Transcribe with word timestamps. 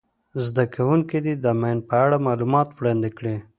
زده 0.45 0.63
کوونکي 0.75 1.17
دې 1.25 1.33
د 1.43 1.45
ماین 1.61 1.79
په 1.89 1.95
اړه 2.05 2.17
معلومات 2.27 2.67
وړاندي 2.71 3.11
کړي. 3.17 3.35